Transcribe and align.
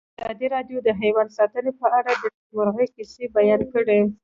ازادي 0.21 0.47
راډیو 0.55 0.77
د 0.83 0.89
حیوان 1.01 1.27
ساتنه 1.37 1.71
په 1.79 1.87
اړه 1.97 2.11
د 2.21 2.23
نېکمرغۍ 2.33 2.87
کیسې 2.95 3.23
بیان 3.37 3.61
کړې. 3.71 3.99